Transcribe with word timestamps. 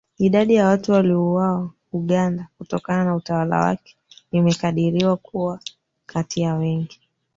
Idadi 0.17 0.53
ya 0.55 0.67
watu 0.67 0.91
waliouawa 0.91 1.69
Uganda 1.93 2.47
kutokana 2.57 3.05
na 3.05 3.15
utawala 3.15 3.59
wake 3.59 3.95
imekadiriwa 4.31 5.17
kuwa 5.17 5.59
kati 6.05 6.41
ya 6.41 6.55
wengi 6.55 6.99